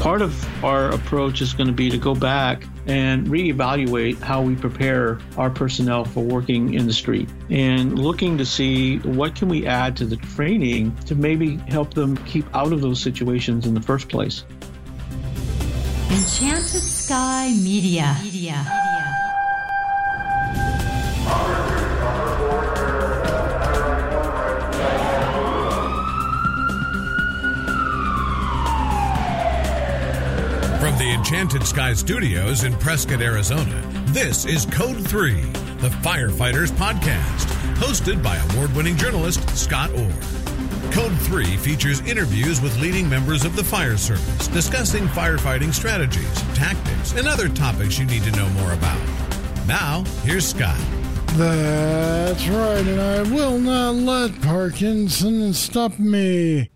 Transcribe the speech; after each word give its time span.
Part 0.00 0.22
of 0.22 0.64
our 0.64 0.88
approach 0.88 1.42
is 1.42 1.52
going 1.52 1.66
to 1.66 1.74
be 1.74 1.90
to 1.90 1.98
go 1.98 2.14
back 2.14 2.64
and 2.86 3.26
reevaluate 3.26 4.18
how 4.18 4.40
we 4.40 4.56
prepare 4.56 5.18
our 5.36 5.50
personnel 5.50 6.06
for 6.06 6.24
working 6.24 6.72
in 6.72 6.86
the 6.86 6.92
street 6.94 7.28
and 7.50 7.98
looking 7.98 8.38
to 8.38 8.46
see 8.46 8.96
what 9.00 9.36
can 9.36 9.50
we 9.50 9.66
add 9.66 9.98
to 9.98 10.06
the 10.06 10.16
training 10.16 10.96
to 11.04 11.14
maybe 11.14 11.56
help 11.68 11.92
them 11.92 12.16
keep 12.24 12.46
out 12.56 12.72
of 12.72 12.80
those 12.80 12.98
situations 12.98 13.66
in 13.66 13.74
the 13.74 13.82
first 13.82 14.08
place. 14.08 14.44
Enchanted 16.10 16.80
Sky 16.80 17.52
Media. 17.62 18.16
Media. 18.22 18.99
The 31.00 31.14
Enchanted 31.14 31.66
Sky 31.66 31.94
Studios 31.94 32.64
in 32.64 32.74
Prescott, 32.74 33.22
Arizona, 33.22 33.82
this 34.08 34.44
is 34.44 34.66
Code 34.66 35.02
3, 35.08 35.40
the 35.78 35.88
Firefighters 36.02 36.70
Podcast, 36.72 37.46
hosted 37.76 38.22
by 38.22 38.36
award 38.36 38.76
winning 38.76 38.98
journalist 38.98 39.48
Scott 39.56 39.90
Orr. 39.92 40.12
Code 40.92 41.16
3 41.20 41.56
features 41.56 42.00
interviews 42.02 42.60
with 42.60 42.78
leading 42.80 43.08
members 43.08 43.46
of 43.46 43.56
the 43.56 43.64
fire 43.64 43.96
service 43.96 44.46
discussing 44.48 45.06
firefighting 45.06 45.72
strategies, 45.72 46.42
tactics, 46.52 47.14
and 47.14 47.26
other 47.26 47.48
topics 47.48 47.98
you 47.98 48.04
need 48.04 48.22
to 48.24 48.32
know 48.32 48.50
more 48.50 48.74
about. 48.74 49.00
Now, 49.66 50.04
here's 50.22 50.46
Scott. 50.46 50.76
That's 51.28 52.46
right, 52.46 52.86
and 52.86 53.00
I 53.00 53.22
will 53.22 53.58
not 53.58 53.94
let 53.94 54.42
Parkinson 54.42 55.54
stop 55.54 55.98
me. 55.98 56.68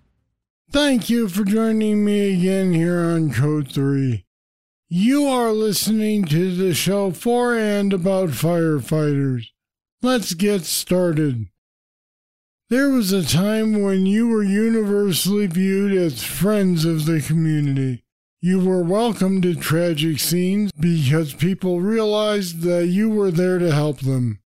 Thank 0.74 1.08
you 1.08 1.28
for 1.28 1.44
joining 1.44 2.04
me 2.04 2.34
again 2.34 2.72
here 2.72 2.98
on 2.98 3.32
Code 3.32 3.70
3. 3.70 4.26
You 4.88 5.24
are 5.24 5.52
listening 5.52 6.24
to 6.24 6.52
the 6.52 6.74
show 6.74 7.12
for 7.12 7.56
and 7.56 7.92
about 7.92 8.30
firefighters. 8.30 9.50
Let's 10.02 10.34
get 10.34 10.62
started. 10.62 11.46
There 12.70 12.90
was 12.90 13.12
a 13.12 13.24
time 13.24 13.84
when 13.84 14.04
you 14.06 14.26
were 14.26 14.42
universally 14.42 15.46
viewed 15.46 15.92
as 15.92 16.24
friends 16.24 16.84
of 16.84 17.06
the 17.06 17.20
community. 17.20 18.02
You 18.40 18.58
were 18.58 18.82
welcome 18.82 19.40
to 19.42 19.54
tragic 19.54 20.18
scenes 20.18 20.72
because 20.72 21.34
people 21.34 21.82
realized 21.82 22.62
that 22.62 22.88
you 22.88 23.08
were 23.08 23.30
there 23.30 23.60
to 23.60 23.70
help 23.70 24.00
them. 24.00 24.40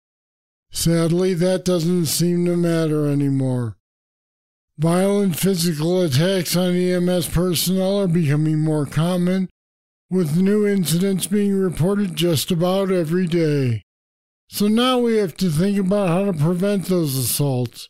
Sadly, 0.72 1.34
that 1.34 1.64
doesn't 1.64 2.06
seem 2.06 2.46
to 2.46 2.56
matter 2.56 3.06
anymore. 3.06 3.75
Violent 4.78 5.38
physical 5.38 6.02
attacks 6.02 6.54
on 6.54 6.74
EMS 6.74 7.28
personnel 7.28 7.98
are 7.98 8.06
becoming 8.06 8.58
more 8.58 8.84
common, 8.84 9.48
with 10.10 10.36
new 10.36 10.66
incidents 10.66 11.26
being 11.26 11.58
reported 11.58 12.14
just 12.14 12.50
about 12.50 12.92
every 12.92 13.26
day. 13.26 13.82
So 14.48 14.68
now 14.68 14.98
we 14.98 15.16
have 15.16 15.34
to 15.38 15.48
think 15.48 15.78
about 15.78 16.08
how 16.08 16.30
to 16.30 16.34
prevent 16.34 16.86
those 16.86 17.16
assaults. 17.16 17.88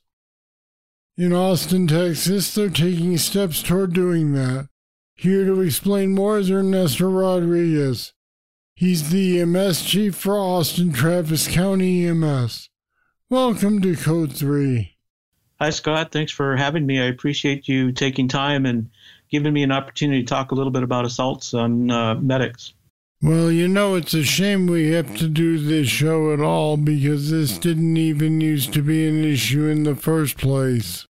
In 1.19 1.33
Austin, 1.33 1.89
Texas, 1.89 2.55
they're 2.55 2.71
taking 2.71 3.19
steps 3.19 3.65
toward 3.65 3.93
doing 3.93 4.33
that. 4.35 4.69
Here 5.17 5.45
to 5.45 5.63
explain 5.63 6.15
more 6.15 6.39
is 6.39 6.53
Ernesto 6.53 7.11
Rodriguez. 7.11 8.13
He's 8.77 9.11
the 9.11 9.41
EMS 9.41 9.85
chief 9.85 10.15
for 10.15 10.39
Austin 10.39 10.93
Travis 10.93 11.49
County 11.49 12.07
EMS. 12.07 12.71
Welcome 13.29 13.83
to 13.83 13.97
Code 13.97 14.33
3. 14.33 14.96
Hi, 15.59 15.71
Scott. 15.71 16.13
Thanks 16.13 16.33
for 16.33 16.55
having 16.55 16.85
me. 16.85 17.01
I 17.01 17.07
appreciate 17.07 17.67
you 17.67 17.91
taking 17.91 18.29
time 18.29 18.67
and 18.67 18.91
giving 19.31 19.55
me 19.55 19.63
an 19.63 19.73
opportunity 19.73 20.23
to 20.23 20.29
talk 20.29 20.53
a 20.53 20.55
little 20.55 20.71
bit 20.71 20.83
about 20.83 21.07
assaults 21.07 21.55
on 21.55 21.91
uh, 21.91 22.15
medics. 22.17 22.75
Well, 23.23 23.51
you 23.51 23.67
know, 23.67 23.95
it's 23.95 24.13
a 24.13 24.23
shame 24.23 24.67
we 24.67 24.91
have 24.91 25.17
to 25.17 25.29
do 25.29 25.59
this 25.59 25.89
show 25.89 26.35
at 26.35 26.41
all 26.41 26.77
because 26.77 27.31
this 27.31 27.57
didn't 27.57 27.97
even 27.97 28.43
used 28.43 28.75
to 28.75 28.83
be 28.83 29.09
an 29.09 29.25
issue 29.25 29.65
in 29.67 29.85
the 29.85 29.97
first 29.97 30.37
place. 30.37 31.07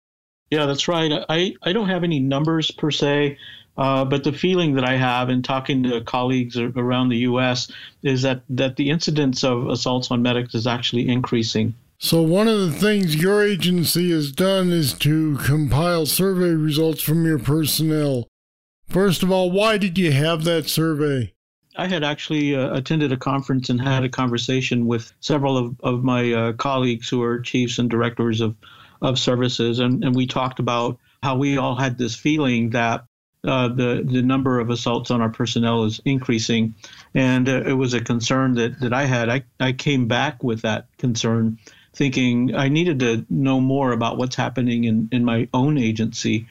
Yeah, 0.50 0.66
that's 0.66 0.86
right. 0.88 1.24
I, 1.30 1.54
I 1.62 1.72
don't 1.72 1.88
have 1.88 2.04
any 2.04 2.20
numbers 2.20 2.70
per 2.70 2.90
se, 2.90 3.38
uh, 3.78 4.04
but 4.04 4.24
the 4.24 4.32
feeling 4.34 4.74
that 4.74 4.84
I 4.84 4.96
have 4.96 5.30
in 5.30 5.42
talking 5.42 5.84
to 5.84 6.02
colleagues 6.02 6.58
around 6.58 7.08
the 7.08 7.16
U.S. 7.18 7.72
is 8.02 8.20
that, 8.22 8.42
that 8.50 8.76
the 8.76 8.90
incidence 8.90 9.42
of 9.42 9.68
assaults 9.68 10.10
on 10.10 10.20
medics 10.20 10.54
is 10.54 10.66
actually 10.66 11.08
increasing. 11.08 11.74
So, 12.04 12.20
one 12.20 12.48
of 12.48 12.60
the 12.60 12.70
things 12.70 13.16
your 13.16 13.42
agency 13.42 14.10
has 14.10 14.30
done 14.30 14.70
is 14.72 14.92
to 14.98 15.38
compile 15.38 16.04
survey 16.04 16.50
results 16.50 17.00
from 17.00 17.24
your 17.24 17.38
personnel. 17.38 18.28
First 18.86 19.22
of 19.22 19.32
all, 19.32 19.50
why 19.50 19.78
did 19.78 19.96
you 19.96 20.12
have 20.12 20.44
that 20.44 20.68
survey? 20.68 21.32
I 21.76 21.86
had 21.86 22.04
actually 22.04 22.54
uh, 22.54 22.76
attended 22.76 23.10
a 23.10 23.16
conference 23.16 23.70
and 23.70 23.80
had 23.80 24.04
a 24.04 24.10
conversation 24.10 24.84
with 24.84 25.14
several 25.20 25.56
of, 25.56 25.80
of 25.80 26.04
my 26.04 26.30
uh, 26.30 26.52
colleagues 26.52 27.08
who 27.08 27.22
are 27.22 27.40
chiefs 27.40 27.78
and 27.78 27.88
directors 27.88 28.42
of, 28.42 28.54
of 29.00 29.18
services, 29.18 29.78
and, 29.78 30.04
and 30.04 30.14
we 30.14 30.26
talked 30.26 30.58
about 30.58 30.98
how 31.22 31.38
we 31.38 31.56
all 31.56 31.74
had 31.74 31.96
this 31.96 32.14
feeling 32.14 32.68
that 32.68 33.06
uh, 33.44 33.68
the 33.68 34.02
the 34.04 34.20
number 34.20 34.60
of 34.60 34.68
assaults 34.68 35.10
on 35.10 35.22
our 35.22 35.30
personnel 35.30 35.84
is 35.84 36.02
increasing, 36.04 36.74
and 37.14 37.48
uh, 37.48 37.62
it 37.64 37.72
was 37.72 37.94
a 37.94 38.00
concern 38.02 38.52
that, 38.56 38.78
that 38.80 38.92
I 38.92 39.06
had. 39.06 39.30
I, 39.30 39.42
I 39.58 39.72
came 39.72 40.06
back 40.06 40.44
with 40.44 40.60
that 40.62 40.86
concern 40.98 41.58
thinking 41.94 42.54
I 42.54 42.68
needed 42.68 42.98
to 43.00 43.24
know 43.30 43.60
more 43.60 43.92
about 43.92 44.18
what's 44.18 44.36
happening 44.36 44.84
in, 44.84 45.08
in 45.12 45.24
my 45.24 45.48
own 45.52 45.78
agency 45.78 46.46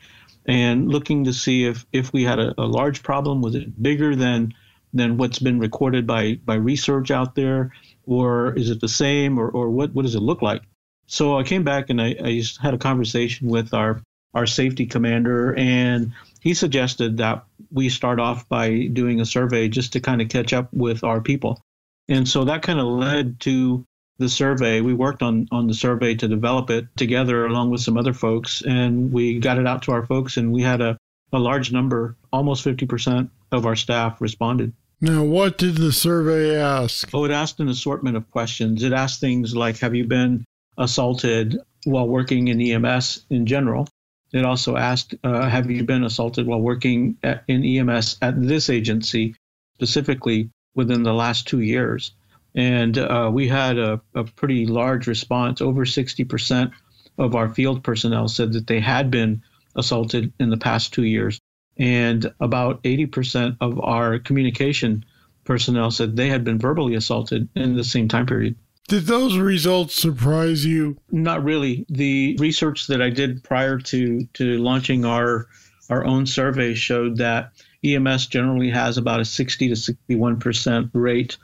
and 0.45 0.89
looking 0.89 1.25
to 1.25 1.33
see 1.33 1.65
if, 1.65 1.85
if 1.91 2.13
we 2.13 2.23
had 2.23 2.39
a, 2.39 2.53
a 2.57 2.65
large 2.65 3.03
problem. 3.03 3.41
Was 3.41 3.55
it 3.55 3.81
bigger 3.81 4.15
than 4.15 4.53
than 4.93 5.17
what's 5.17 5.39
been 5.39 5.59
recorded 5.59 6.05
by, 6.05 6.35
by 6.45 6.53
research 6.53 7.09
out 7.09 7.33
there? 7.35 7.73
Or 8.05 8.53
is 8.53 8.69
it 8.69 8.79
the 8.79 8.87
same? 8.87 9.39
Or, 9.39 9.49
or 9.49 9.69
what, 9.69 9.93
what 9.93 10.03
does 10.03 10.15
it 10.15 10.21
look 10.21 10.41
like? 10.41 10.61
So 11.07 11.37
I 11.37 11.43
came 11.43 11.63
back 11.63 11.89
and 11.89 12.01
I, 12.01 12.15
I 12.23 12.43
had 12.61 12.73
a 12.73 12.77
conversation 12.77 13.47
with 13.47 13.73
our, 13.73 14.01
our 14.33 14.45
safety 14.45 14.85
commander, 14.85 15.55
and 15.55 16.13
he 16.41 16.53
suggested 16.53 17.17
that 17.17 17.43
we 17.71 17.89
start 17.89 18.19
off 18.19 18.47
by 18.47 18.87
doing 18.87 19.19
a 19.19 19.25
survey 19.25 19.67
just 19.67 19.93
to 19.93 19.99
kind 19.99 20.21
of 20.21 20.29
catch 20.29 20.53
up 20.53 20.71
with 20.73 21.03
our 21.03 21.21
people. 21.21 21.59
And 22.07 22.27
so 22.27 22.45
that 22.45 22.61
kind 22.61 22.79
of 22.79 22.85
led 22.85 23.39
to 23.41 23.85
the 24.23 24.29
survey. 24.29 24.81
We 24.81 24.93
worked 24.93 25.21
on 25.21 25.47
on 25.51 25.67
the 25.67 25.73
survey 25.73 26.15
to 26.15 26.27
develop 26.27 26.69
it 26.69 26.87
together 26.95 27.45
along 27.45 27.69
with 27.69 27.81
some 27.81 27.97
other 27.97 28.13
folks, 28.13 28.61
and 28.61 29.11
we 29.11 29.39
got 29.39 29.59
it 29.59 29.67
out 29.67 29.83
to 29.83 29.91
our 29.91 30.05
folks, 30.05 30.37
and 30.37 30.51
we 30.51 30.61
had 30.63 30.81
a, 30.81 30.97
a 31.31 31.39
large 31.39 31.71
number, 31.71 32.15
almost 32.31 32.65
50% 32.65 33.29
of 33.51 33.65
our 33.65 33.75
staff 33.75 34.19
responded. 34.21 34.73
Now, 35.01 35.23
what 35.23 35.57
did 35.57 35.75
the 35.75 35.91
survey 35.91 36.55
ask? 36.55 37.09
Oh, 37.13 37.25
it 37.25 37.31
asked 37.31 37.59
an 37.59 37.67
assortment 37.67 38.15
of 38.15 38.31
questions. 38.31 38.83
It 38.83 38.93
asked 38.93 39.19
things 39.19 39.53
like 39.53 39.77
Have 39.79 39.93
you 39.93 40.05
been 40.05 40.45
assaulted 40.77 41.59
while 41.83 42.07
working 42.07 42.47
in 42.47 42.61
EMS 42.61 43.25
in 43.29 43.45
general? 43.45 43.87
It 44.31 44.45
also 44.45 44.77
asked 44.77 45.13
uh, 45.23 45.49
Have 45.49 45.69
you 45.69 45.83
been 45.83 46.05
assaulted 46.05 46.47
while 46.47 46.61
working 46.61 47.17
at, 47.21 47.43
in 47.49 47.65
EMS 47.65 48.17
at 48.21 48.41
this 48.41 48.69
agency, 48.69 49.35
specifically 49.75 50.49
within 50.73 51.03
the 51.03 51.13
last 51.13 51.47
two 51.47 51.59
years? 51.59 52.13
And 52.55 52.97
uh, 52.97 53.29
we 53.33 53.47
had 53.47 53.77
a, 53.77 54.01
a 54.13 54.23
pretty 54.23 54.65
large 54.65 55.07
response. 55.07 55.61
Over 55.61 55.85
60% 55.85 56.71
of 57.17 57.35
our 57.35 57.49
field 57.53 57.83
personnel 57.83 58.27
said 58.27 58.53
that 58.53 58.67
they 58.67 58.79
had 58.79 59.09
been 59.09 59.41
assaulted 59.75 60.31
in 60.39 60.49
the 60.49 60.57
past 60.57 60.93
two 60.93 61.03
years. 61.03 61.39
And 61.77 62.31
about 62.39 62.83
80% 62.83 63.57
of 63.59 63.79
our 63.79 64.19
communication 64.19 65.03
personnel 65.43 65.91
said 65.91 66.15
they 66.15 66.29
had 66.29 66.43
been 66.43 66.59
verbally 66.59 66.95
assaulted 66.95 67.49
in 67.55 67.75
the 67.75 67.83
same 67.83 68.07
time 68.07 68.25
period. 68.25 68.55
Did 68.87 69.05
those 69.05 69.37
results 69.37 69.95
surprise 69.95 70.65
you? 70.65 70.97
Not 71.11 71.43
really. 71.43 71.85
The 71.89 72.37
research 72.39 72.87
that 72.87 73.01
I 73.01 73.09
did 73.09 73.43
prior 73.43 73.79
to, 73.79 74.25
to 74.33 74.57
launching 74.57 75.05
our 75.05 75.47
our 75.89 76.05
own 76.05 76.25
survey 76.25 76.73
showed 76.73 77.17
that 77.17 77.51
EMS 77.83 78.27
generally 78.27 78.69
has 78.69 78.97
about 78.97 79.19
a 79.19 79.25
60 79.25 79.67
to 79.69 79.75
61% 79.75 80.89
rate 80.93 81.37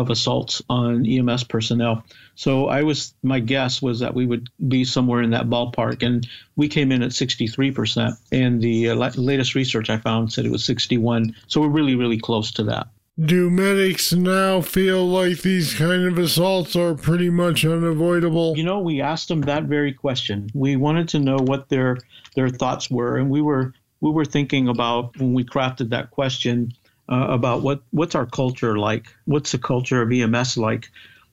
of 0.00 0.10
assaults 0.10 0.62
on 0.68 1.06
EMS 1.06 1.44
personnel. 1.44 2.04
So 2.34 2.68
I 2.68 2.82
was 2.82 3.14
my 3.22 3.40
guess 3.40 3.82
was 3.82 4.00
that 4.00 4.14
we 4.14 4.26
would 4.26 4.48
be 4.68 4.84
somewhere 4.84 5.22
in 5.22 5.30
that 5.30 5.48
ballpark, 5.48 6.02
and 6.02 6.26
we 6.56 6.68
came 6.68 6.90
in 6.90 7.02
at 7.02 7.10
63%. 7.10 8.16
And 8.30 8.60
the 8.62 8.90
uh, 8.90 8.94
latest 9.16 9.54
research 9.54 9.90
I 9.90 9.98
found 9.98 10.32
said 10.32 10.46
it 10.46 10.52
was 10.52 10.64
61. 10.64 11.34
So 11.46 11.60
we're 11.60 11.68
really, 11.68 11.94
really 11.94 12.18
close 12.18 12.50
to 12.52 12.64
that. 12.64 12.88
Do 13.22 13.50
medics 13.50 14.14
now 14.14 14.62
feel 14.62 15.06
like 15.06 15.42
these 15.42 15.74
kind 15.74 16.04
of 16.06 16.18
assaults 16.18 16.74
are 16.74 16.94
pretty 16.94 17.28
much 17.28 17.62
unavoidable? 17.62 18.56
You 18.56 18.64
know, 18.64 18.80
we 18.80 19.02
asked 19.02 19.28
them 19.28 19.42
that 19.42 19.64
very 19.64 19.92
question. 19.92 20.48
We 20.54 20.76
wanted 20.76 21.10
to 21.10 21.18
know 21.18 21.36
what 21.36 21.68
their 21.68 21.98
their 22.34 22.48
thoughts 22.48 22.90
were, 22.90 23.18
and 23.18 23.28
we 23.28 23.42
were 23.42 23.74
we 24.00 24.10
were 24.10 24.24
thinking 24.24 24.66
about 24.66 25.16
when 25.18 25.34
we 25.34 25.44
crafted 25.44 25.90
that 25.90 26.10
question 26.10 26.72
uh, 27.12 27.26
about 27.28 27.60
what 27.60 27.82
what's 27.90 28.14
our 28.14 28.24
culture 28.24 28.78
like? 28.78 29.06
What's 29.26 29.52
the 29.52 29.58
culture 29.58 30.00
of 30.00 30.10
EMS 30.10 30.56
like? 30.56 30.88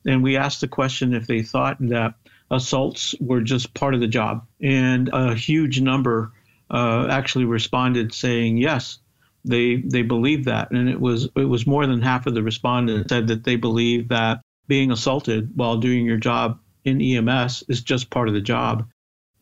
And 0.05 0.21
we 0.21 0.35
asked 0.35 0.59
the 0.59 0.67
question 0.67 1.13
if 1.13 1.25
they 1.25 1.41
thought 1.41 1.77
that 1.79 2.15
assaults 2.51 3.15
were 3.21 3.41
just 3.41 3.73
part 3.73 3.93
of 3.93 4.01
the 4.01 4.07
job, 4.07 4.45
and 4.61 5.09
a 5.13 5.35
huge 5.35 5.79
number 5.79 6.33
uh, 6.69 7.07
actually 7.09 7.45
responded 7.45 8.13
saying 8.13 8.57
yes. 8.57 8.99
they 9.45 9.77
they 9.77 10.01
believed 10.01 10.45
that, 10.45 10.71
and 10.71 10.89
it 10.89 10.99
was 10.99 11.29
it 11.37 11.45
was 11.45 11.65
more 11.65 11.87
than 11.87 12.01
half 12.01 12.27
of 12.27 12.33
the 12.33 12.43
respondents 12.43 13.09
said 13.09 13.27
that 13.27 13.45
they 13.45 13.55
believe 13.55 14.09
that 14.09 14.41
being 14.67 14.91
assaulted 14.91 15.51
while 15.55 15.77
doing 15.77 16.05
your 16.05 16.17
job 16.17 16.59
in 16.83 17.01
EMS 17.01 17.63
is 17.69 17.81
just 17.81 18.09
part 18.09 18.27
of 18.27 18.33
the 18.33 18.41
job, 18.41 18.85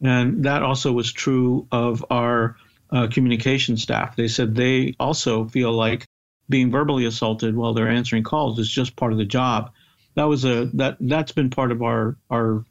and 0.04 0.44
that 0.46 0.62
also 0.62 0.92
was 0.92 1.12
true 1.12 1.68
of 1.72 2.06
our 2.12 2.58
uh, 2.92 3.08
communication 3.08 3.76
staff. 3.76 4.16
They 4.16 4.28
said 4.28 4.54
they 4.54 4.94
also 5.00 5.46
feel 5.48 5.72
like 5.72 6.06
being 6.50 6.72
verbally 6.72 7.06
assaulted 7.06 7.56
while 7.56 7.74
they're 7.74 7.90
answering 7.90 8.24
calls 8.24 8.60
is 8.60 8.70
just 8.70 8.96
part 8.96 9.12
of 9.12 9.18
the 9.18 9.26
job. 9.26 9.72
That 10.16 10.26
was 10.26 10.46
a 10.46 10.66
that 10.74 10.98
that's 11.00 11.32
been 11.32 11.50
part 11.50 11.72
of 11.72 11.82
our 11.82 12.16
our 12.30 12.64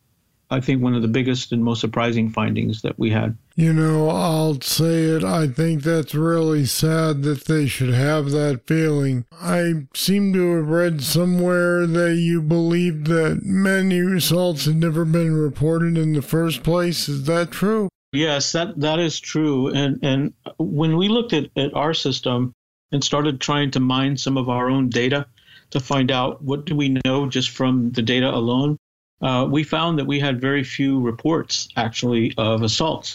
I 0.48 0.60
think 0.60 0.80
one 0.80 0.94
of 0.94 1.02
the 1.02 1.08
biggest 1.08 1.50
and 1.50 1.64
most 1.64 1.80
surprising 1.80 2.30
findings 2.30 2.82
that 2.82 2.98
we 2.98 3.10
had. 3.10 3.36
You 3.56 3.72
know, 3.72 4.10
I'll 4.10 4.60
say 4.60 5.04
it. 5.04 5.24
I 5.24 5.48
think 5.48 5.82
that's 5.82 6.14
really 6.14 6.66
sad 6.66 7.22
that 7.22 7.46
they 7.46 7.66
should 7.66 7.92
have 7.92 8.30
that 8.30 8.66
feeling. 8.66 9.24
I 9.32 9.86
seem 9.94 10.32
to 10.34 10.56
have 10.56 10.68
read 10.68 11.02
somewhere 11.02 11.86
that 11.86 12.16
you 12.16 12.42
believe 12.42 13.06
that 13.06 13.40
many 13.42 13.98
assaults 13.98 14.66
had 14.66 14.76
never 14.76 15.04
been 15.04 15.34
reported 15.34 15.98
in 15.98 16.12
the 16.12 16.22
first 16.22 16.62
place. 16.62 17.08
Is 17.08 17.24
that 17.24 17.50
true? 17.50 17.88
Yes, 18.12 18.52
that, 18.52 18.78
that 18.80 19.00
is 19.00 19.18
true. 19.18 19.68
And 19.74 19.98
and 20.02 20.32
when 20.58 20.96
we 20.96 21.08
looked 21.08 21.32
at, 21.32 21.50
at 21.56 21.74
our 21.74 21.92
system 21.92 22.52
and 22.92 23.02
started 23.02 23.40
trying 23.40 23.70
to 23.72 23.80
mine 23.80 24.16
some 24.16 24.36
of 24.36 24.48
our 24.48 24.70
own 24.70 24.88
data 24.88 25.26
to 25.70 25.80
find 25.80 26.10
out 26.10 26.42
what 26.42 26.64
do 26.64 26.76
we 26.76 26.96
know 27.04 27.28
just 27.28 27.50
from 27.50 27.90
the 27.92 28.02
data 28.02 28.32
alone, 28.32 28.76
uh, 29.20 29.46
we 29.50 29.64
found 29.64 29.98
that 29.98 30.06
we 30.06 30.20
had 30.20 30.40
very 30.40 30.62
few 30.62 31.00
reports 31.00 31.68
actually 31.76 32.32
of 32.36 32.62
assaults. 32.62 33.14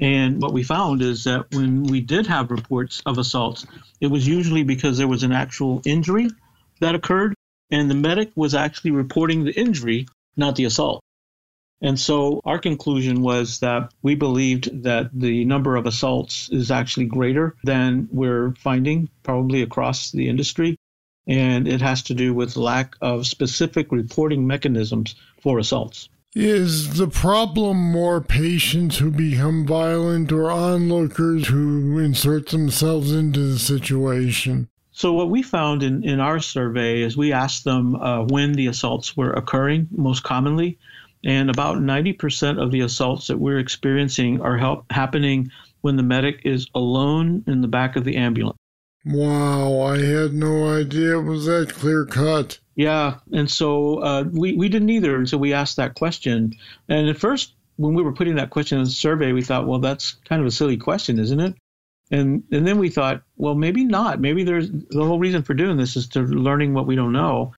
And 0.00 0.40
what 0.40 0.52
we 0.52 0.62
found 0.62 1.02
is 1.02 1.24
that 1.24 1.50
when 1.52 1.82
we 1.84 2.00
did 2.00 2.26
have 2.26 2.50
reports 2.50 3.02
of 3.04 3.18
assaults, 3.18 3.66
it 4.00 4.06
was 4.06 4.28
usually 4.28 4.62
because 4.62 4.96
there 4.96 5.08
was 5.08 5.24
an 5.24 5.32
actual 5.32 5.82
injury 5.84 6.28
that 6.80 6.94
occurred, 6.94 7.34
and 7.70 7.90
the 7.90 7.96
medic 7.96 8.30
was 8.36 8.54
actually 8.54 8.92
reporting 8.92 9.44
the 9.44 9.58
injury, 9.58 10.06
not 10.36 10.54
the 10.54 10.64
assault. 10.64 11.02
And 11.80 11.98
so 11.98 12.40
our 12.44 12.58
conclusion 12.58 13.22
was 13.22 13.60
that 13.60 13.92
we 14.02 14.14
believed 14.14 14.82
that 14.82 15.10
the 15.12 15.44
number 15.44 15.76
of 15.76 15.86
assaults 15.86 16.48
is 16.50 16.70
actually 16.70 17.06
greater 17.06 17.54
than 17.62 18.08
we're 18.10 18.54
finding 18.56 19.08
probably 19.22 19.62
across 19.62 20.10
the 20.10 20.28
industry 20.28 20.76
and 21.28 21.68
it 21.68 21.82
has 21.82 22.02
to 22.04 22.14
do 22.14 22.32
with 22.32 22.56
lack 22.56 22.96
of 23.02 23.26
specific 23.26 23.92
reporting 23.92 24.46
mechanisms 24.46 25.14
for 25.40 25.58
assaults. 25.58 26.08
Is 26.34 26.96
the 26.96 27.08
problem 27.08 27.76
more 27.76 28.20
patients 28.20 28.98
who 28.98 29.10
become 29.10 29.66
violent 29.66 30.32
or 30.32 30.50
onlookers 30.50 31.48
who 31.48 31.98
insert 31.98 32.48
themselves 32.48 33.12
into 33.12 33.40
the 33.40 33.58
situation? 33.58 34.68
So, 34.92 35.12
what 35.12 35.30
we 35.30 35.42
found 35.42 35.82
in, 35.82 36.02
in 36.02 36.20
our 36.20 36.40
survey 36.40 37.02
is 37.02 37.16
we 37.16 37.32
asked 37.32 37.64
them 37.64 37.94
uh, 37.94 38.24
when 38.24 38.52
the 38.52 38.66
assaults 38.66 39.16
were 39.16 39.32
occurring 39.32 39.88
most 39.90 40.22
commonly. 40.22 40.78
And 41.24 41.50
about 41.50 41.78
90% 41.78 42.62
of 42.62 42.70
the 42.70 42.80
assaults 42.80 43.26
that 43.26 43.38
we're 43.38 43.58
experiencing 43.58 44.40
are 44.40 44.56
help, 44.56 44.90
happening 44.90 45.50
when 45.80 45.96
the 45.96 46.02
medic 46.02 46.42
is 46.44 46.66
alone 46.74 47.44
in 47.46 47.60
the 47.60 47.68
back 47.68 47.96
of 47.96 48.04
the 48.04 48.16
ambulance. 48.16 48.58
Wow, 49.04 49.80
I 49.82 49.98
had 49.98 50.34
no 50.34 50.68
idea 50.68 51.18
it 51.18 51.22
was 51.22 51.46
that 51.46 51.72
clear 51.72 52.04
cut. 52.04 52.58
Yeah, 52.74 53.18
and 53.32 53.50
so 53.50 53.98
uh, 54.02 54.24
we 54.30 54.54
we 54.54 54.68
didn't 54.68 54.90
either 54.90 55.16
until 55.16 55.38
we 55.38 55.52
asked 55.52 55.76
that 55.76 55.94
question. 55.94 56.52
And 56.88 57.08
at 57.08 57.16
first, 57.16 57.54
when 57.76 57.94
we 57.94 58.02
were 58.02 58.12
putting 58.12 58.34
that 58.36 58.50
question 58.50 58.78
in 58.78 58.84
the 58.84 58.90
survey, 58.90 59.32
we 59.32 59.42
thought, 59.42 59.66
well, 59.66 59.78
that's 59.78 60.12
kind 60.28 60.40
of 60.40 60.46
a 60.46 60.50
silly 60.50 60.76
question, 60.76 61.18
isn't 61.18 61.40
it? 61.40 61.54
And 62.10 62.42
and 62.50 62.66
then 62.66 62.78
we 62.78 62.90
thought, 62.90 63.22
well, 63.36 63.54
maybe 63.54 63.84
not. 63.84 64.20
Maybe 64.20 64.44
there's 64.44 64.70
the 64.70 65.04
whole 65.04 65.18
reason 65.18 65.42
for 65.42 65.54
doing 65.54 65.76
this 65.76 65.96
is 65.96 66.08
to 66.08 66.20
learning 66.20 66.74
what 66.74 66.86
we 66.86 66.96
don't 66.96 67.12
know. 67.12 67.54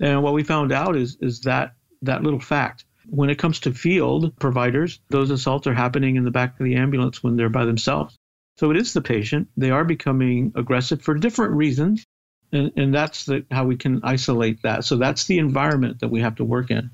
And 0.00 0.22
what 0.22 0.32
we 0.32 0.42
found 0.42 0.72
out 0.72 0.96
is 0.96 1.16
is 1.20 1.40
that 1.40 1.74
that 2.02 2.22
little 2.22 2.40
fact. 2.40 2.84
When 3.08 3.30
it 3.30 3.38
comes 3.38 3.60
to 3.60 3.72
field 3.72 4.36
providers, 4.38 5.00
those 5.10 5.30
assaults 5.30 5.66
are 5.66 5.74
happening 5.74 6.16
in 6.16 6.24
the 6.24 6.30
back 6.30 6.58
of 6.58 6.64
the 6.64 6.76
ambulance 6.76 7.22
when 7.22 7.36
they're 7.36 7.48
by 7.48 7.64
themselves. 7.64 8.16
So 8.56 8.70
it 8.70 8.76
is 8.76 8.92
the 8.92 9.02
patient. 9.02 9.48
They 9.56 9.70
are 9.70 9.84
becoming 9.84 10.52
aggressive 10.54 11.02
for 11.02 11.14
different 11.14 11.54
reasons. 11.54 12.04
And, 12.52 12.72
and 12.76 12.94
that's 12.94 13.24
the, 13.24 13.44
how 13.50 13.64
we 13.64 13.76
can 13.76 14.00
isolate 14.04 14.62
that. 14.62 14.84
So 14.84 14.96
that's 14.96 15.26
the 15.26 15.38
environment 15.38 16.00
that 16.00 16.08
we 16.08 16.20
have 16.20 16.36
to 16.36 16.44
work 16.44 16.70
in. 16.70 16.90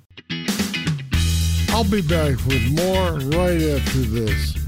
I'll 1.68 1.84
be 1.84 2.02
back 2.02 2.44
with 2.46 2.76
more 2.76 3.18
right 3.38 3.60
after 3.62 3.98
this. 4.00 4.59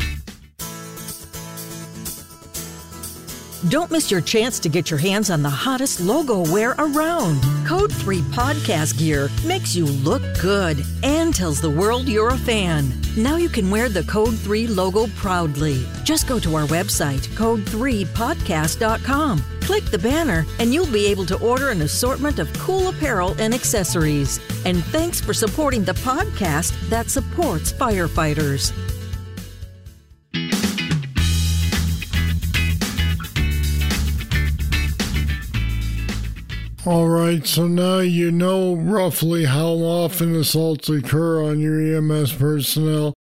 Don't 3.69 3.93
miss 3.93 4.11
your 4.11 4.21
chance 4.21 4.59
to 4.59 4.69
get 4.69 4.91
your 4.91 4.99
hands 4.99 5.31
on 5.31 5.41
the 5.41 5.49
hottest 5.49 6.01
logo 6.01 6.41
wear 6.51 6.75
around. 6.79 7.41
Code 7.65 7.93
3 7.93 8.19
podcast 8.23 8.99
gear 8.99 9.31
makes 9.47 9.77
you 9.77 9.87
look 9.87 10.21
good 10.41 10.85
and 11.05 11.33
tells 11.33 11.61
the 11.61 11.71
world 11.71 12.09
you're 12.09 12.31
a 12.31 12.37
fan. 12.37 12.93
Now 13.17 13.37
you 13.37 13.49
can 13.49 13.71
wear 13.71 13.89
the 13.89 14.03
Code 14.03 14.37
3 14.37 14.67
logo 14.67 15.07
proudly. 15.15 15.87
Just 16.03 16.27
go 16.27 16.41
to 16.41 16.57
our 16.57 16.67
website, 16.67 17.29
code3podcast.com. 17.37 19.45
Click 19.61 19.85
the 19.85 19.99
banner, 19.99 20.45
and 20.59 20.75
you'll 20.75 20.91
be 20.91 21.07
able 21.07 21.27
to 21.27 21.39
order 21.39 21.71
an 21.71 21.83
assortment 21.83 22.41
of 22.41 22.53
cool 22.55 22.89
apparel 22.89 23.37
and 23.39 23.55
accessories. 23.55 24.41
And 24.65 24.83
thanks 24.87 25.21
for 25.21 25.33
supporting 25.33 25.85
the 25.85 25.93
podcast 25.93 26.73
that 26.89 27.11
supports 27.11 27.73
firefighters. 27.73 28.73
All 36.85 37.07
right, 37.07 37.47
so 37.47 37.69
now 37.69 38.01
you 38.01 38.33
know 38.33 38.75
roughly 38.75 39.45
how 39.45 39.69
often 39.69 40.35
assaults 40.35 40.89
occur 40.89 41.41
on 41.41 41.61
your 41.61 41.81
EMS 41.81 42.33
personnel. 42.33 43.15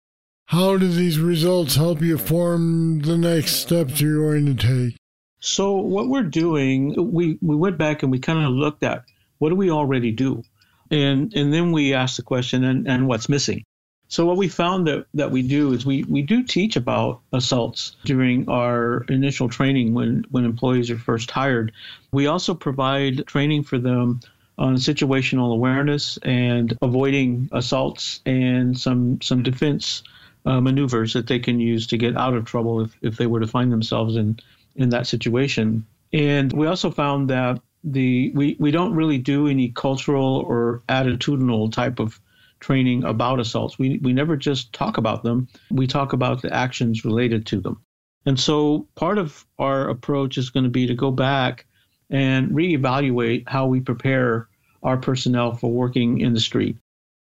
How 0.48 0.78
do 0.78 0.88
these 0.88 1.20
results 1.20 1.76
help 1.76 2.02
you 2.02 2.18
form 2.18 3.02
the 3.02 3.16
next 3.16 3.58
steps 3.58 4.02
you're 4.02 4.32
going 4.32 4.48
to 4.48 4.56
take? 4.56 4.98
So 5.42 5.76
what 5.76 6.10
we're 6.10 6.24
doing, 6.24 7.14
we, 7.14 7.38
we 7.40 7.56
went 7.56 7.78
back 7.78 8.02
and 8.02 8.12
we 8.12 8.18
kind 8.18 8.44
of 8.44 8.52
looked 8.52 8.82
at 8.82 9.04
what 9.38 9.50
do 9.50 9.56
we 9.56 9.70
already 9.70 10.12
do? 10.12 10.42
And 10.90 11.32
and 11.36 11.54
then 11.54 11.72
we 11.72 11.94
asked 11.94 12.18
the 12.18 12.24
question 12.24 12.64
and, 12.64 12.88
and 12.88 13.08
what's 13.08 13.30
missing? 13.30 13.64
So 14.12 14.26
what 14.26 14.36
we 14.36 14.50
found 14.50 14.88
that, 14.88 15.06
that 15.14 15.32
we 15.32 15.42
do 15.42 15.72
is 15.72 15.86
we, 15.86 16.04
we 16.04 16.22
do 16.22 16.44
teach 16.44 16.76
about 16.76 17.22
assaults 17.32 17.96
during 18.04 18.50
our 18.50 19.06
initial 19.08 19.48
training 19.48 19.94
when, 19.94 20.26
when 20.32 20.44
employees 20.44 20.92
are 20.92 20.98
first 20.98 21.32
hired. 21.32 21.72
We 22.12 22.28
also 22.28 22.54
provide 22.54 23.26
training 23.26 23.64
for 23.64 23.78
them 23.78 24.20
on 24.58 24.76
situational 24.76 25.54
awareness 25.54 26.20
and 26.24 26.78
avoiding 26.82 27.48
assaults 27.54 28.20
and 28.26 28.78
some 28.78 29.22
some 29.22 29.44
defense 29.44 30.04
uh, 30.46 30.60
maneuvers 30.60 31.14
that 31.14 31.28
they 31.28 31.40
can 31.40 31.62
use 31.62 31.88
to 31.88 31.98
get 31.98 32.18
out 32.18 32.34
of 32.34 32.44
trouble 32.44 32.82
if, 32.82 32.98
if 33.02 33.16
they 33.16 33.28
were 33.28 33.40
to 33.40 33.48
find 33.48 33.72
themselves 33.72 34.18
in, 34.18 34.38
in 34.76 34.90
that 34.90 35.08
situation. 35.08 35.86
And 36.12 36.52
we 36.52 36.68
also 36.68 36.92
found 36.92 37.30
that 37.30 37.62
the 37.86 38.34
we, 38.36 38.58
we 38.60 38.72
don't 38.72 38.94
really 38.94 39.20
do 39.20 39.48
any 39.48 39.70
cultural 39.70 40.44
or 40.46 40.82
attitudinal 40.90 41.72
type 41.72 42.00
of 42.00 42.20
training 42.62 43.04
about 43.04 43.40
assaults. 43.40 43.78
We, 43.78 44.00
we 44.02 44.14
never 44.14 44.38
just 44.38 44.72
talk 44.72 44.98
about 44.98 45.24
them, 45.24 45.50
we 45.70 45.88
talk 45.88 46.14
about 46.14 46.42
the 46.42 46.54
actions 46.54 47.04
related 47.04 47.46
to 47.48 47.60
them. 47.60 47.84
And 48.26 48.40
so 48.40 48.88
part 48.96 49.18
of 49.18 49.46
our 49.60 49.90
approach 49.90 50.38
is 50.38 50.50
going 50.52 50.64
to 50.64 50.70
be 50.70 50.88
to 50.88 50.94
go 50.94 51.12
back 51.12 51.66
and 52.10 52.52
reevaluate 52.52 53.50
how 53.50 53.66
we 53.66 53.82
prepare 53.82 54.48
our 54.84 54.98
personnel 54.98 55.56
for 55.56 55.72
working 55.72 56.22
in 56.22 56.34
the 56.34 56.40
street 56.40 56.78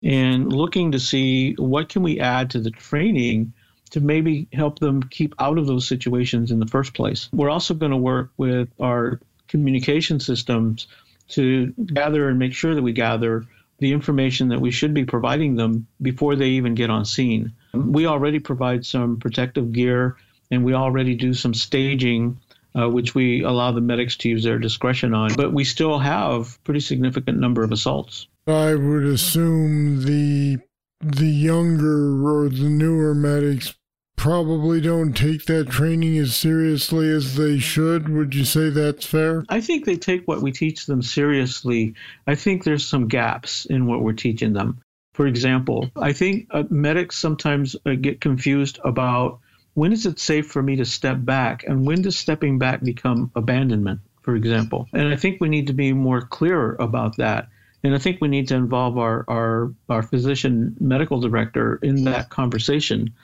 and 0.02 0.52
looking 0.52 0.92
to 0.92 0.99
see 0.99 1.54
what 1.54 1.88
can 1.88 2.02
we 2.02 2.20
add 2.20 2.50
to 2.50 2.61
the 2.61 2.70
training 2.70 3.52
to 3.90 4.00
maybe 4.00 4.49
help 4.52 4.78
them 4.78 5.02
keep 5.02 5.35
out 5.38 5.58
of 5.58 5.66
those 5.66 5.88
situations 5.88 6.50
in 6.50 6.61
the 6.61 6.66
first 6.66 6.94
place. 6.94 7.28
We're 7.32 7.50
also 7.50 7.75
going 7.75 7.92
to 7.92 7.97
work 7.97 8.30
with 8.37 8.68
our 8.80 9.20
communication 9.49 10.20
systems 10.20 10.87
to 11.28 11.73
gather 11.73 12.28
and 12.28 12.38
make 12.38 12.52
sure 12.54 12.75
that 12.75 12.82
we 12.82 12.92
gather 12.92 13.44
the 13.78 13.92
information 13.92 14.49
that 14.49 14.61
we 14.61 14.70
should 14.70 14.92
be 14.92 15.04
providing 15.04 15.54
them 15.54 15.87
before 16.02 16.37
they 16.37 16.49
even 16.49 16.75
get 16.75 16.90
on 16.90 17.04
scene. 17.04 17.52
We 17.73 18.06
already 18.06 18.38
provide 18.38 18.85
some 18.85 19.18
protective 19.18 19.73
gear 19.73 20.16
and 20.50 20.64
we 20.64 20.75
already 20.75 21.14
do 21.14 21.35
some 21.35 21.54
staging, 21.54 22.40
uh, 22.75 22.88
which 22.88 23.14
we 23.14 23.42
allow 23.42 23.73
the 23.73 23.80
medics 23.80 24.16
to 24.16 24.28
use 24.28 24.44
their 24.44 24.58
discretion 24.58 25.14
on, 25.14 25.35
but 25.35 25.52
we 25.52 25.64
still 25.64 25.99
have 25.99 26.62
pretty 26.64 26.80
significant 26.80 27.38
number 27.38 27.62
of 27.62 27.70
assaults. 27.70 28.26
I 28.47 28.75
would 28.75 29.04
assume 29.04 30.04
the 30.04 30.58
the 31.00 31.26
younger 31.26 32.26
or 32.26 32.49
the 32.49 32.68
newer 32.68 33.14
medics 33.14 33.75
probably 34.18 34.80
don't 34.80 35.16
take 35.16 35.46
that 35.46 35.70
training 35.70 36.18
as 36.18 36.34
seriously 36.34 37.08
as 37.10 37.37
they 37.37 37.58
should. 37.58 38.08
Would 38.08 38.34
you 38.34 38.44
say 38.44 38.68
that's 38.68 39.06
fair? 39.06 39.44
I 39.48 39.60
think 39.60 39.84
they 39.84 39.96
take 39.96 40.26
what 40.26 40.42
we 40.42 40.50
teach 40.50 40.87
them 40.87 41.02
seriously. 41.02 41.94
I 42.26 42.34
think 42.34 42.64
there's 42.64 42.84
some 42.84 43.08
gaps 43.08 43.64
in 43.66 43.87
what 43.87 44.02
we're 44.02 44.12
teaching 44.12 44.52
them. 44.52 44.82
For 45.14 45.26
example, 45.26 45.90
I 45.96 46.12
think 46.12 46.48
uh, 46.50 46.64
medics 46.68 47.16
sometimes 47.16 47.76
uh, 47.87 47.94
get 47.94 48.20
confused 48.20 48.78
about 48.84 49.38
when 49.75 49.92
is 49.92 50.04
it 50.04 50.18
safe 50.18 50.48
for 50.48 50.62
me 50.62 50.76
to 50.76 50.84
step 50.84 51.18
back? 51.25 51.64
And 51.64 51.87
when 51.87 52.02
does 52.02 52.16
stepping 52.16 52.58
back 52.58 52.82
become 52.82 53.30
abandonment, 53.37 54.00
for 54.22 54.34
example? 54.34 54.88
And 54.92 55.08
I 55.08 55.16
think 55.16 55.40
we 55.40 55.48
need 55.48 55.68
to 55.68 55.72
be 55.72 55.92
more 55.92 56.22
clear 56.22 56.75
about 56.75 57.16
that. 57.18 57.48
And 57.84 57.94
I 57.94 57.98
think 57.98 58.20
we 58.20 58.28
need 58.28 58.48
to 58.48 58.56
involve 58.56 58.98
our, 58.98 59.25
our, 59.28 59.72
our 59.88 60.02
physician 60.02 60.76
medical 60.80 61.20
director 61.20 61.78
in 61.82 62.04
that 62.04 62.28
conversation 62.28 63.14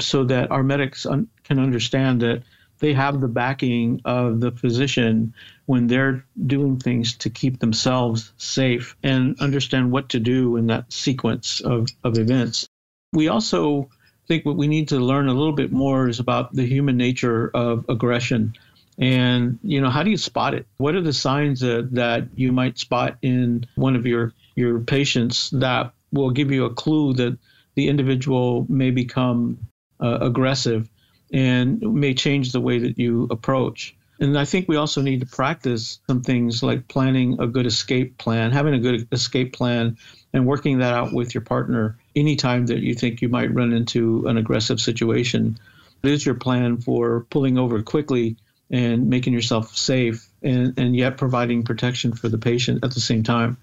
so 0.00 0.24
that 0.24 0.50
our 0.50 0.62
medics 0.62 1.06
un- 1.06 1.28
can 1.44 1.58
understand 1.58 2.20
that 2.22 2.42
they 2.78 2.92
have 2.92 3.20
the 3.20 3.28
backing 3.28 4.00
of 4.04 4.40
the 4.40 4.50
physician 4.50 5.32
when 5.66 5.86
they're 5.86 6.24
doing 6.46 6.78
things 6.78 7.14
to 7.16 7.30
keep 7.30 7.60
themselves 7.60 8.32
safe 8.36 8.96
and 9.02 9.40
understand 9.40 9.90
what 9.90 10.08
to 10.10 10.20
do 10.20 10.56
in 10.56 10.66
that 10.66 10.92
sequence 10.92 11.60
of, 11.60 11.88
of 12.02 12.18
events. 12.18 12.68
We 13.12 13.28
also 13.28 13.88
think 14.26 14.44
what 14.44 14.56
we 14.56 14.66
need 14.66 14.88
to 14.88 14.96
learn 14.96 15.28
a 15.28 15.34
little 15.34 15.52
bit 15.52 15.72
more 15.72 16.08
is 16.08 16.18
about 16.18 16.52
the 16.52 16.66
human 16.66 16.96
nature 16.96 17.50
of 17.54 17.84
aggression. 17.88 18.54
And, 18.98 19.58
you 19.62 19.80
know, 19.80 19.90
how 19.90 20.02
do 20.02 20.10
you 20.10 20.16
spot 20.16 20.54
it? 20.54 20.66
What 20.76 20.94
are 20.94 21.00
the 21.00 21.12
signs 21.12 21.60
that, 21.60 21.88
that 21.92 22.28
you 22.34 22.52
might 22.52 22.78
spot 22.78 23.16
in 23.22 23.66
one 23.76 23.96
of 23.96 24.06
your, 24.06 24.32
your 24.56 24.80
patients 24.80 25.50
that 25.50 25.92
will 26.12 26.30
give 26.30 26.50
you 26.50 26.64
a 26.64 26.74
clue 26.74 27.12
that 27.14 27.38
the 27.74 27.88
individual 27.88 28.66
may 28.68 28.90
become 28.90 29.58
uh, 30.00 30.18
aggressive 30.20 30.88
and 31.32 31.80
may 31.80 32.14
change 32.14 32.52
the 32.52 32.60
way 32.60 32.78
that 32.78 32.98
you 32.98 33.26
approach? 33.30 33.94
And 34.20 34.38
I 34.38 34.44
think 34.44 34.68
we 34.68 34.76
also 34.76 35.02
need 35.02 35.20
to 35.20 35.26
practice 35.26 35.98
some 36.06 36.22
things 36.22 36.62
like 36.62 36.86
planning 36.88 37.36
a 37.40 37.46
good 37.46 37.66
escape 37.66 38.16
plan, 38.18 38.52
having 38.52 38.74
a 38.74 38.78
good 38.78 39.08
escape 39.10 39.52
plan, 39.52 39.96
and 40.32 40.46
working 40.46 40.78
that 40.78 40.94
out 40.94 41.12
with 41.12 41.34
your 41.34 41.42
partner 41.42 41.98
anytime 42.14 42.66
that 42.66 42.78
you 42.78 42.94
think 42.94 43.22
you 43.22 43.28
might 43.28 43.52
run 43.52 43.72
into 43.72 44.26
an 44.28 44.36
aggressive 44.36 44.80
situation. 44.80 45.58
What 46.00 46.12
is 46.12 46.24
your 46.24 46.36
plan 46.36 46.78
for 46.78 47.26
pulling 47.30 47.58
over 47.58 47.82
quickly 47.82 48.36
and 48.70 49.08
making 49.08 49.32
yourself 49.32 49.76
safe 49.76 50.28
and, 50.42 50.78
and 50.78 50.94
yet 50.96 51.16
providing 51.16 51.64
protection 51.64 52.12
for 52.12 52.28
the 52.28 52.38
patient 52.38 52.84
at 52.84 52.92
the 52.92 53.00
same 53.00 53.22
time? 53.22 53.56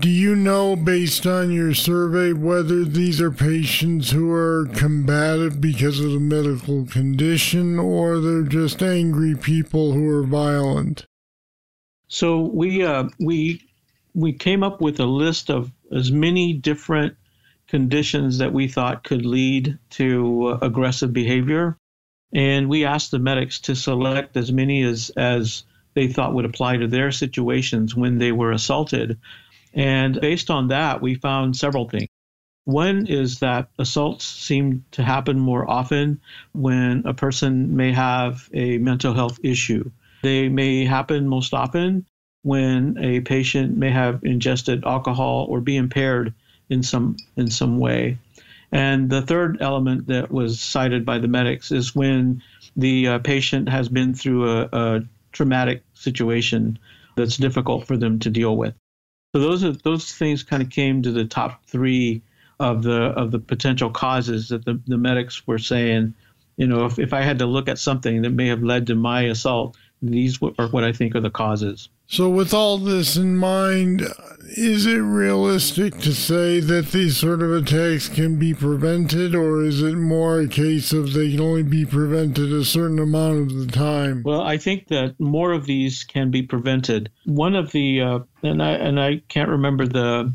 Do 0.00 0.10
you 0.10 0.36
know, 0.36 0.76
based 0.76 1.26
on 1.26 1.50
your 1.50 1.74
survey, 1.74 2.32
whether 2.32 2.84
these 2.84 3.20
are 3.20 3.32
patients 3.32 4.12
who 4.12 4.30
are 4.30 4.66
combative 4.76 5.60
because 5.60 5.98
of 5.98 6.12
the 6.12 6.20
medical 6.20 6.86
condition 6.86 7.80
or 7.80 8.20
they're 8.20 8.44
just 8.44 8.80
angry 8.80 9.34
people 9.34 9.90
who 9.90 10.08
are 10.08 10.22
violent? 10.22 11.04
So 12.06 12.42
we 12.42 12.84
uh, 12.84 13.08
we 13.18 13.60
we 14.14 14.32
came 14.32 14.62
up 14.62 14.80
with 14.80 15.00
a 15.00 15.04
list 15.04 15.50
of 15.50 15.72
as 15.90 16.12
many 16.12 16.52
different 16.52 17.16
conditions 17.66 18.38
that 18.38 18.52
we 18.52 18.68
thought 18.68 19.02
could 19.02 19.26
lead 19.26 19.80
to 19.90 20.46
uh, 20.46 20.58
aggressive 20.62 21.12
behavior, 21.12 21.76
and 22.32 22.68
we 22.68 22.84
asked 22.84 23.10
the 23.10 23.18
medics 23.18 23.58
to 23.62 23.74
select 23.74 24.36
as 24.36 24.52
many 24.52 24.84
as 24.84 25.10
as 25.16 25.64
they 25.94 26.06
thought 26.06 26.34
would 26.34 26.44
apply 26.44 26.76
to 26.76 26.86
their 26.86 27.10
situations 27.10 27.96
when 27.96 28.18
they 28.18 28.30
were 28.30 28.52
assaulted 28.52 29.18
and 29.78 30.20
based 30.20 30.50
on 30.50 30.68
that, 30.68 31.00
we 31.00 31.14
found 31.14 31.56
several 31.56 31.88
things. 31.88 32.08
One 32.64 33.06
is 33.06 33.38
that 33.38 33.70
assaults 33.78 34.26
seem 34.26 34.84
to 34.90 35.04
happen 35.04 35.38
more 35.38 35.70
often 35.70 36.20
when 36.52 37.04
a 37.06 37.14
person 37.14 37.76
may 37.76 37.92
have 37.92 38.50
a 38.52 38.78
mental 38.78 39.14
health 39.14 39.38
issue. 39.42 39.90
They 40.22 40.48
may 40.48 40.84
happen 40.84 41.28
most 41.28 41.54
often 41.54 42.06
when 42.42 42.98
a 42.98 43.20
patient 43.20 43.76
may 43.76 43.90
have 43.90 44.24
ingested 44.24 44.84
alcohol 44.84 45.46
or 45.48 45.60
be 45.60 45.76
impaired 45.76 46.34
in 46.68 46.82
some 46.82 47.16
in 47.36 47.48
some 47.48 47.78
way. 47.78 48.18
And 48.72 49.08
the 49.08 49.22
third 49.22 49.58
element 49.60 50.08
that 50.08 50.30
was 50.30 50.60
cited 50.60 51.06
by 51.06 51.18
the 51.18 51.28
medics 51.28 51.70
is 51.70 51.94
when 51.94 52.42
the 52.76 53.08
uh, 53.08 53.18
patient 53.20 53.68
has 53.68 53.88
been 53.88 54.12
through 54.12 54.50
a, 54.50 54.68
a 54.72 55.02
traumatic 55.30 55.84
situation 55.94 56.78
that's 57.16 57.36
difficult 57.36 57.86
for 57.86 57.96
them 57.96 58.18
to 58.18 58.30
deal 58.30 58.56
with. 58.56 58.74
So 59.34 59.42
those 59.42 59.62
are 59.64 59.72
those 59.72 60.12
things 60.12 60.42
kind 60.42 60.62
of 60.62 60.70
came 60.70 61.02
to 61.02 61.12
the 61.12 61.24
top 61.24 61.64
three 61.66 62.22
of 62.60 62.82
the 62.82 63.02
of 63.12 63.30
the 63.30 63.38
potential 63.38 63.90
causes 63.90 64.48
that 64.48 64.64
the, 64.64 64.80
the 64.86 64.98
medics 64.98 65.46
were 65.46 65.58
saying. 65.58 66.14
You 66.56 66.66
know, 66.66 66.86
if, 66.86 66.98
if 66.98 67.12
I 67.12 67.22
had 67.22 67.38
to 67.38 67.46
look 67.46 67.68
at 67.68 67.78
something 67.78 68.22
that 68.22 68.30
may 68.30 68.48
have 68.48 68.64
led 68.64 68.88
to 68.88 68.96
my 68.96 69.22
assault, 69.22 69.76
these 70.02 70.40
are 70.42 70.68
what 70.68 70.82
I 70.82 70.92
think 70.92 71.14
are 71.14 71.20
the 71.20 71.30
causes. 71.30 71.88
So, 72.10 72.30
with 72.30 72.54
all 72.54 72.78
this 72.78 73.16
in 73.16 73.36
mind, 73.36 74.00
is 74.56 74.86
it 74.86 74.96
realistic 74.96 75.98
to 75.98 76.14
say 76.14 76.58
that 76.58 76.86
these 76.86 77.18
sort 77.18 77.42
of 77.42 77.52
attacks 77.52 78.08
can 78.08 78.38
be 78.38 78.54
prevented, 78.54 79.34
or 79.34 79.62
is 79.62 79.82
it 79.82 79.94
more 79.94 80.40
a 80.40 80.48
case 80.48 80.90
of 80.94 81.12
they 81.12 81.32
can 81.32 81.40
only 81.40 81.64
be 81.64 81.84
prevented 81.84 82.50
a 82.50 82.64
certain 82.64 82.98
amount 82.98 83.50
of 83.50 83.58
the 83.58 83.70
time? 83.70 84.22
Well, 84.24 84.40
I 84.40 84.56
think 84.56 84.88
that 84.88 85.20
more 85.20 85.52
of 85.52 85.66
these 85.66 86.02
can 86.02 86.30
be 86.30 86.40
prevented. 86.40 87.10
One 87.26 87.54
of 87.54 87.72
the 87.72 88.00
uh, 88.00 88.18
and 88.42 88.62
I 88.62 88.70
and 88.70 88.98
I 88.98 89.20
can't 89.28 89.50
remember 89.50 89.86
the 89.86 90.32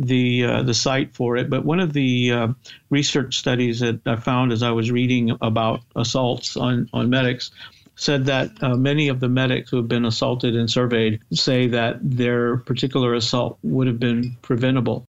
the 0.00 0.44
uh, 0.44 0.62
the 0.64 0.74
site 0.74 1.14
for 1.14 1.36
it, 1.36 1.48
but 1.48 1.64
one 1.64 1.78
of 1.78 1.92
the 1.92 2.32
uh, 2.32 2.48
research 2.90 3.38
studies 3.38 3.78
that 3.78 4.00
I 4.04 4.16
found 4.16 4.50
as 4.50 4.64
I 4.64 4.72
was 4.72 4.90
reading 4.90 5.38
about 5.40 5.80
assaults 5.94 6.56
on 6.56 6.90
on 6.92 7.08
medics 7.08 7.52
said 7.96 8.26
that 8.26 8.50
uh, 8.62 8.76
many 8.76 9.08
of 9.08 9.20
the 9.20 9.28
medics 9.28 9.70
who 9.70 9.76
have 9.76 9.88
been 9.88 10.04
assaulted 10.04 10.56
and 10.56 10.70
surveyed 10.70 11.20
say 11.32 11.68
that 11.68 11.98
their 12.02 12.56
particular 12.58 13.14
assault 13.14 13.58
would 13.62 13.86
have 13.86 14.00
been 14.00 14.36
preventable. 14.42 15.06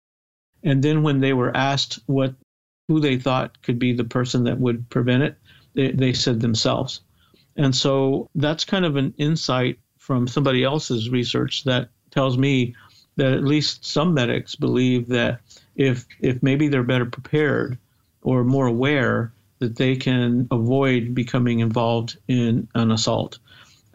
And 0.62 0.82
then 0.82 1.02
when 1.02 1.20
they 1.20 1.32
were 1.32 1.56
asked 1.56 2.00
what 2.06 2.34
who 2.88 3.00
they 3.00 3.18
thought 3.18 3.62
could 3.62 3.78
be 3.78 3.94
the 3.94 4.04
person 4.04 4.44
that 4.44 4.58
would 4.58 4.88
prevent 4.90 5.22
it, 5.22 5.36
they, 5.74 5.92
they 5.92 6.12
said 6.12 6.40
themselves. 6.40 7.00
And 7.56 7.74
so 7.74 8.28
that's 8.34 8.64
kind 8.64 8.84
of 8.84 8.96
an 8.96 9.14
insight 9.16 9.78
from 9.98 10.28
somebody 10.28 10.64
else's 10.64 11.08
research 11.08 11.64
that 11.64 11.88
tells 12.10 12.36
me 12.36 12.74
that 13.16 13.32
at 13.32 13.44
least 13.44 13.84
some 13.84 14.12
medics 14.12 14.54
believe 14.54 15.08
that 15.08 15.40
if 15.76 16.06
if 16.20 16.42
maybe 16.42 16.68
they're 16.68 16.82
better 16.82 17.06
prepared 17.06 17.78
or 18.22 18.44
more 18.44 18.66
aware 18.66 19.32
that 19.64 19.76
they 19.76 19.96
can 19.96 20.46
avoid 20.50 21.14
becoming 21.14 21.60
involved 21.60 22.18
in 22.28 22.68
an 22.74 22.90
assault. 22.90 23.38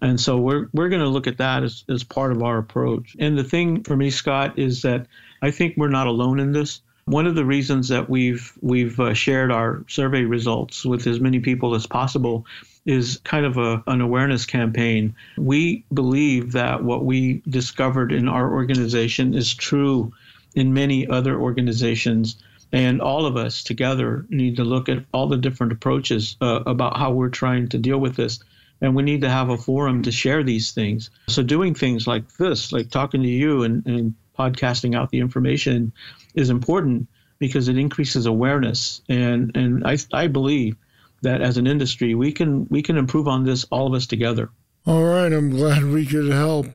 And 0.01 0.19
so 0.19 0.37
we're, 0.37 0.67
we're 0.73 0.89
going 0.89 1.01
to 1.01 1.07
look 1.09 1.27
at 1.27 1.37
that 1.37 1.63
as, 1.63 1.83
as 1.89 2.03
part 2.03 2.31
of 2.31 2.41
our 2.41 2.57
approach. 2.57 3.15
And 3.19 3.37
the 3.37 3.43
thing 3.43 3.83
for 3.83 3.95
me, 3.95 4.09
Scott, 4.09 4.57
is 4.57 4.81
that 4.81 5.05
I 5.41 5.51
think 5.51 5.75
we're 5.77 5.89
not 5.89 6.07
alone 6.07 6.39
in 6.39 6.53
this. 6.53 6.81
One 7.05 7.27
of 7.27 7.35
the 7.35 7.45
reasons 7.45 7.87
that 7.89 8.09
we've 8.09 8.53
we've 8.61 8.99
uh, 8.99 9.13
shared 9.13 9.51
our 9.51 9.83
survey 9.87 10.23
results 10.23 10.85
with 10.85 11.07
as 11.07 11.19
many 11.19 11.39
people 11.39 11.73
as 11.73 11.87
possible 11.87 12.45
is 12.85 13.19
kind 13.23 13.45
of 13.45 13.57
a, 13.57 13.83
an 13.87 14.01
awareness 14.01 14.45
campaign. 14.45 15.15
We 15.37 15.83
believe 15.93 16.51
that 16.51 16.83
what 16.83 17.05
we 17.05 17.41
discovered 17.49 18.11
in 18.11 18.27
our 18.29 18.53
organization 18.53 19.33
is 19.33 19.53
true 19.53 20.13
in 20.55 20.73
many 20.73 21.07
other 21.07 21.39
organizations 21.39 22.35
and 22.71 23.01
all 23.01 23.25
of 23.25 23.35
us 23.35 23.63
together 23.63 24.25
need 24.29 24.57
to 24.57 24.63
look 24.63 24.89
at 24.89 25.03
all 25.13 25.27
the 25.27 25.37
different 25.37 25.71
approaches 25.71 26.37
uh, 26.41 26.61
about 26.65 26.97
how 26.97 27.11
we're 27.11 27.29
trying 27.29 27.67
to 27.69 27.77
deal 27.77 27.97
with 27.97 28.15
this. 28.15 28.39
And 28.81 28.95
we 28.95 29.03
need 29.03 29.21
to 29.21 29.29
have 29.29 29.49
a 29.49 29.57
forum 29.57 30.03
to 30.03 30.11
share 30.11 30.43
these 30.43 30.71
things. 30.71 31.09
So, 31.27 31.43
doing 31.43 31.73
things 31.73 32.07
like 32.07 32.31
this, 32.37 32.71
like 32.71 32.89
talking 32.89 33.21
to 33.21 33.27
you 33.27 33.63
and, 33.63 33.85
and 33.85 34.15
podcasting 34.37 34.95
out 34.95 35.09
the 35.09 35.19
information, 35.19 35.91
is 36.33 36.49
important 36.49 37.09
because 37.39 37.67
it 37.67 37.77
increases 37.77 38.25
awareness. 38.25 39.01
And, 39.09 39.55
and 39.55 39.85
I, 39.85 39.97
I 40.13 40.27
believe 40.27 40.77
that 41.23 41.41
as 41.41 41.57
an 41.57 41.67
industry, 41.67 42.15
we 42.15 42.31
can, 42.31 42.67
we 42.69 42.81
can 42.81 42.97
improve 42.97 43.27
on 43.27 43.43
this, 43.43 43.65
all 43.65 43.87
of 43.87 43.93
us 43.93 44.07
together. 44.07 44.49
All 44.85 45.03
right. 45.03 45.31
I'm 45.31 45.49
glad 45.49 45.83
we 45.83 46.05
could 46.05 46.31
help. 46.31 46.67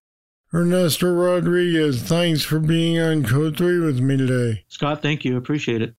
Ernesto 0.55 1.13
Rodriguez, 1.13 2.01
thanks 2.03 2.45
for 2.45 2.61
being 2.61 3.01
on 3.01 3.25
Code 3.25 3.57
3 3.57 3.81
with 3.81 3.99
me 3.99 4.17
today. 4.17 4.65
Scott, 4.69 5.03
thank 5.03 5.25
you. 5.25 5.37
Appreciate 5.37 5.83
it. 5.83 5.97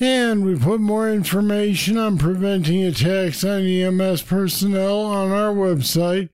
And 0.00 0.44
we 0.44 0.58
put 0.58 0.80
more 0.80 1.08
information 1.08 1.96
on 1.96 2.18
preventing 2.18 2.82
attacks 2.82 3.44
on 3.44 3.60
EMS 3.60 4.22
personnel 4.22 5.02
on 5.02 5.30
our 5.30 5.54
website 5.54 6.30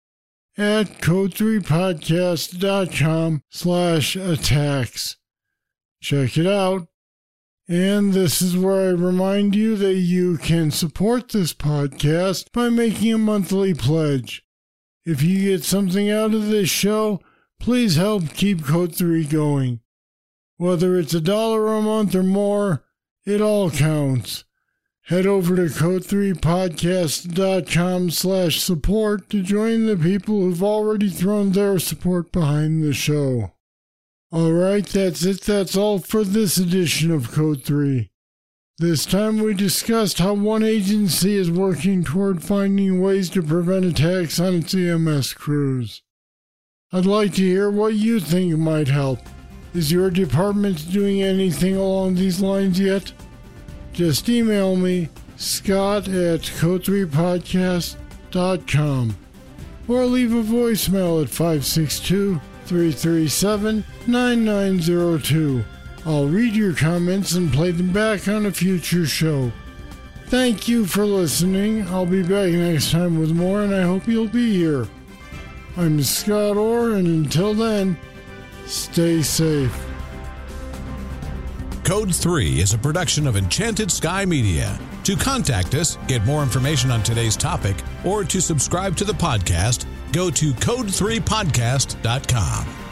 at 0.57 1.03
code3podcast.com 1.03 3.43
slash 3.51 4.17
attacks. 4.17 5.19
Check 6.01 6.39
it 6.39 6.47
out. 6.47 6.89
And 7.69 8.15
this 8.15 8.41
is 8.41 8.57
where 8.57 8.89
I 8.89 8.93
remind 8.93 9.55
you 9.55 9.77
that 9.77 9.97
you 9.97 10.39
can 10.39 10.71
support 10.71 11.29
this 11.29 11.53
podcast 11.53 12.51
by 12.53 12.71
making 12.71 13.13
a 13.13 13.19
monthly 13.19 13.75
pledge. 13.75 14.43
If 15.05 15.23
you 15.23 15.51
get 15.51 15.65
something 15.65 16.11
out 16.11 16.33
of 16.33 16.47
this 16.47 16.71
show, 16.71 17.21
please 17.59 17.97
help 17.97 18.35
keep 18.35 18.65
Code 18.65 18.95
3 18.95 19.25
going. 19.25 19.81
Whether 20.57 20.99
it's 20.99 21.15
a 21.15 21.21
dollar 21.21 21.67
a 21.69 21.83
month 21.83 22.15
or 22.15 22.23
more, 22.23 22.85
it 23.25 23.41
all 23.41 23.71
counts. 23.71 24.45
Head 25.03 25.27
over 25.27 25.57
to 25.57 25.63
code3podcast.com 25.63 28.11
slash 28.11 28.61
support 28.61 29.31
to 29.31 29.43
join 29.43 29.87
the 29.87 29.97
people 29.97 30.41
who've 30.41 30.63
already 30.63 31.09
thrown 31.09 31.53
their 31.53 31.79
support 31.79 32.31
behind 32.31 32.83
the 32.83 32.93
show. 32.93 33.53
All 34.31 34.53
right, 34.53 34.85
that's 34.85 35.25
it. 35.25 35.41
That's 35.41 35.75
all 35.77 35.99
for 35.99 36.25
this 36.25 36.59
edition 36.59 37.11
of 37.11 37.33
Code 37.33 37.65
3. 37.65 38.11
This 38.77 39.07
time 39.07 39.39
we 39.39 39.55
discussed 39.55 40.19
how 40.19 40.35
one 40.35 40.63
agency 40.63 41.37
is 41.37 41.51
working 41.51 42.05
toward 42.05 42.43
finding 42.43 43.01
ways 43.01 43.31
to 43.31 43.43
prevent 43.43 43.87
attacks 43.87 44.39
on 44.39 44.57
its 44.57 44.75
EMS 44.75 45.33
crews. 45.33 46.03
I'd 46.91 47.05
like 47.05 47.35
to 47.35 47.43
hear 47.43 47.71
what 47.71 47.97
you 47.97 48.19
think 48.19 48.57
might 48.57 48.89
help. 48.89 49.19
Is 49.75 49.93
your 49.93 50.11
department 50.11 50.91
doing 50.91 51.23
anything 51.23 51.77
along 51.77 52.15
these 52.15 52.41
lines 52.41 52.81
yet? 52.81 53.13
Just 53.93 54.27
email 54.31 54.75
me, 54.75 55.11
scott 55.37 56.09
at 56.09 56.41
code3podcast.com, 56.41 59.17
or 59.87 60.07
leave 60.07 60.33
a 60.33 60.43
voicemail 60.43 61.23
at 61.23 61.29
562 61.29 62.41
337 62.65 63.85
9902. 64.07 65.63
I'll 66.07 66.27
read 66.27 66.55
your 66.55 66.75
comments 66.75 67.35
and 67.35 67.53
play 67.53 67.71
them 67.71 67.93
back 67.93 68.29
on 68.29 68.47
a 68.47 68.51
future 68.51 69.05
show. 69.05 69.53
Thank 70.29 70.69
you 70.69 70.87
for 70.87 71.05
listening. 71.05 71.87
I'll 71.89 72.07
be 72.07 72.23
back 72.23 72.51
next 72.51 72.93
time 72.93 73.19
with 73.19 73.33
more, 73.33 73.61
and 73.61 73.75
I 73.75 73.83
hope 73.83 74.09
you'll 74.09 74.29
be 74.29 74.57
here. 74.57 74.89
I'm 75.79 76.03
Scott 76.03 76.57
Orr, 76.57 76.95
and 76.95 77.07
until 77.07 77.55
then, 77.55 77.97
stay 78.67 79.23
safe. 79.23 79.73
Code 81.85 82.13
3 82.13 82.59
is 82.59 82.75
a 82.75 82.79
production 82.79 83.29
of 83.29 83.37
Enchanted 83.37 83.93
Sky 83.93 84.25
Media. 84.25 84.77
To 85.05 85.15
contact 85.15 85.77
us, 85.77 85.97
get 86.09 86.25
more 86.25 86.43
information 86.43 86.91
on 86.91 87.05
today's 87.05 87.37
topic, 87.37 87.77
or 88.05 88.25
to 88.25 88.41
subscribe 88.41 88.97
to 88.97 89.05
the 89.05 89.13
podcast, 89.13 89.87
go 90.13 90.31
to 90.31 90.53
code3podcast.com. 90.53 92.88